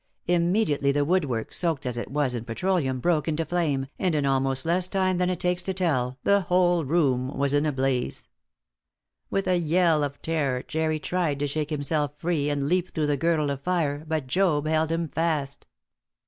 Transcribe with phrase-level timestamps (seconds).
[0.25, 4.65] Immediately the woodwork, soaked as it was in petroleum, broke into flame, and in almost
[4.65, 8.27] less time than it takes to tell, the whole room was in a blaze.
[9.29, 13.15] With a yell of terror, Jerry tried to shake himself free, and leap through the
[13.15, 15.67] girdle of fire but Job held him fast.